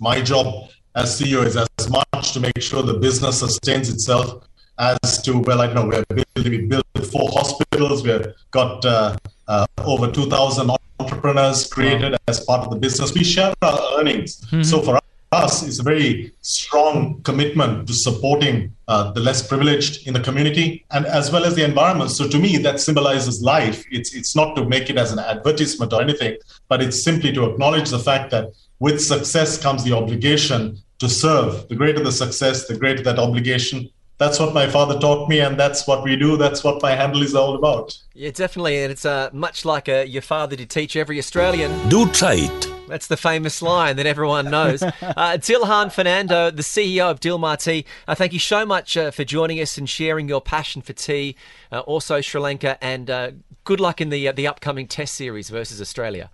my 0.00 0.20
job 0.20 0.68
as 0.96 1.20
CEO 1.20 1.44
is 1.44 1.56
as 1.56 1.90
much 1.90 2.32
to 2.32 2.40
make 2.40 2.60
sure 2.60 2.82
the 2.82 2.94
business 2.94 3.40
sustains 3.40 3.90
itself 3.90 4.44
as 4.78 5.22
to, 5.22 5.38
well, 5.40 5.60
I 5.60 5.66
don't 5.66 5.74
know 5.74 6.02
we're 6.10 6.24
building, 6.34 6.52
we 6.52 6.66
built 6.66 6.86
four 7.12 7.30
hospitals, 7.32 8.02
we've 8.02 8.26
got 8.50 8.84
uh, 8.84 9.16
uh, 9.46 9.66
over 9.84 10.10
2,000 10.10 10.70
entrepreneurs 10.98 11.66
created 11.66 12.12
wow. 12.12 12.18
as 12.28 12.40
part 12.40 12.64
of 12.64 12.70
the 12.70 12.76
business. 12.76 13.14
We 13.14 13.24
share 13.24 13.52
our 13.62 13.98
earnings. 13.98 14.40
Mm-hmm. 14.40 14.62
So 14.62 14.80
for 14.80 14.98
us, 15.32 15.62
it's 15.62 15.80
a 15.80 15.82
very 15.82 16.32
strong 16.40 17.20
commitment 17.22 17.88
to 17.88 17.94
supporting 17.94 18.74
uh, 18.88 19.12
the 19.12 19.20
less 19.20 19.46
privileged 19.46 20.06
in 20.06 20.14
the 20.14 20.20
community 20.20 20.84
and 20.92 21.04
as 21.04 21.30
well 21.30 21.44
as 21.44 21.54
the 21.54 21.64
environment. 21.64 22.10
So 22.10 22.26
to 22.26 22.38
me, 22.38 22.56
that 22.58 22.80
symbolizes 22.80 23.42
life. 23.42 23.84
It's, 23.90 24.14
it's 24.14 24.34
not 24.34 24.54
to 24.56 24.64
make 24.64 24.88
it 24.88 24.96
as 24.96 25.12
an 25.12 25.18
advertisement 25.18 25.92
or 25.92 26.00
anything, 26.00 26.38
but 26.68 26.80
it's 26.80 27.02
simply 27.02 27.32
to 27.32 27.50
acknowledge 27.50 27.90
the 27.90 27.98
fact 27.98 28.30
that 28.30 28.52
with 28.78 29.00
success 29.00 29.60
comes 29.60 29.84
the 29.84 29.92
obligation 29.92 30.78
to 30.98 31.08
serve. 31.08 31.68
The 31.68 31.74
greater 31.74 32.02
the 32.02 32.12
success, 32.12 32.66
the 32.66 32.76
greater 32.76 33.02
that 33.02 33.18
obligation. 33.18 33.90
That's 34.18 34.40
what 34.40 34.54
my 34.54 34.66
father 34.66 34.98
taught 34.98 35.28
me, 35.28 35.40
and 35.40 35.60
that's 35.60 35.86
what 35.86 36.02
we 36.02 36.16
do. 36.16 36.38
That's 36.38 36.64
what 36.64 36.80
my 36.82 36.92
handle 36.92 37.22
is 37.22 37.34
all 37.34 37.54
about. 37.54 37.98
Yeah, 38.14 38.30
definitely, 38.30 38.82
and 38.82 38.90
it's 38.90 39.04
uh, 39.04 39.28
much 39.32 39.66
like 39.66 39.90
uh, 39.90 40.04
your 40.08 40.22
father 40.22 40.56
did 40.56 40.70
teach 40.70 40.96
every 40.96 41.18
Australian. 41.18 41.88
Do 41.90 42.08
try 42.12 42.34
it. 42.34 42.72
That's 42.88 43.08
the 43.08 43.16
famous 43.16 43.60
line 43.60 43.96
that 43.96 44.06
everyone 44.06 44.50
knows. 44.50 44.82
uh, 44.82 44.92
Dilhan 45.02 45.92
Fernando, 45.92 46.50
the 46.50 46.62
CEO 46.62 47.10
of 47.10 47.20
Dilmah 47.20 47.62
Tea, 47.62 47.84
uh, 48.06 48.14
thank 48.14 48.32
you 48.32 48.38
so 48.38 48.64
much 48.64 48.96
uh, 48.96 49.10
for 49.10 49.24
joining 49.24 49.60
us 49.60 49.76
and 49.76 49.88
sharing 49.88 50.28
your 50.28 50.40
passion 50.40 50.82
for 50.82 50.92
tea, 50.92 51.36
uh, 51.72 51.80
also 51.80 52.20
Sri 52.20 52.40
Lanka, 52.40 52.82
and 52.82 53.10
uh, 53.10 53.30
good 53.64 53.80
luck 53.80 54.00
in 54.00 54.10
the 54.10 54.28
uh, 54.28 54.32
the 54.32 54.46
upcoming 54.46 54.86
Test 54.86 55.14
series 55.14 55.50
versus 55.50 55.80
Australia. 55.80 56.30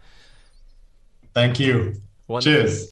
Thank 1.34 1.58
you. 1.58 2.00
Wonderful. 2.28 2.62
Cheers. 2.62 2.91